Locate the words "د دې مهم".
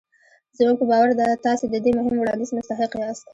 1.69-2.15